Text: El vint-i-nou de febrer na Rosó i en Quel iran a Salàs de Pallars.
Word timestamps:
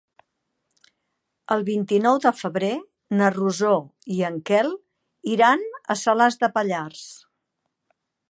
El 1.55 1.65
vint-i-nou 1.67 2.15
de 2.23 2.31
febrer 2.37 2.71
na 3.19 3.27
Rosó 3.35 3.75
i 4.17 4.19
en 4.31 4.41
Quel 4.51 4.73
iran 5.35 5.63
a 5.95 5.99
Salàs 6.05 6.39
de 6.45 6.53
Pallars. 6.59 7.07